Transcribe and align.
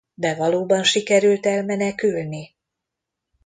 De 0.15 0.35
valóban 0.35 0.83
sikerült 0.83 1.45
elmenekülni? 1.45 2.55